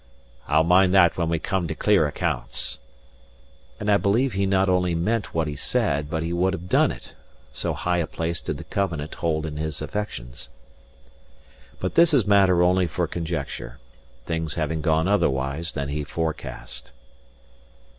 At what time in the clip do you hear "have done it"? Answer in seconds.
6.53-7.13